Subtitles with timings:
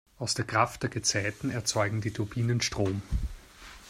[0.17, 3.03] Aus der Kraft der Gezeiten erzeugen die Turbinen Strom.